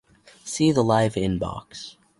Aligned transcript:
See 0.43 0.71
the 0.71 0.83
live 0.83 1.13
inbox 1.13 1.95